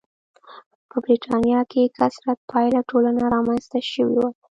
[0.89, 4.29] په برېټانیا کې کثرت پاله ټولنه رامنځته شوې وه.